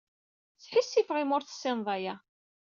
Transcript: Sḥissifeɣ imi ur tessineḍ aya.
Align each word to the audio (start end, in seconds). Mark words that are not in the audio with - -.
Sḥissifeɣ 0.63 1.17
imi 1.19 1.33
ur 1.35 1.43
tessineḍ 1.43 1.87
aya. 1.95 2.15